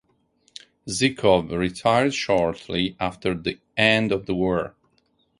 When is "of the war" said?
4.11-4.75